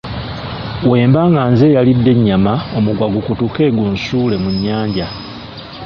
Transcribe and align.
Wemba 0.89 1.21
nga 1.31 1.43
nze 1.51 1.65
eyalidde 1.69 2.09
ennyama, 2.15 2.53
omuguwa 2.77 3.05
kagukutuke 3.07 3.63
gu 3.75 3.83
nsuule 3.93 4.35
mu 4.43 4.49
nnyanja. 4.55 5.07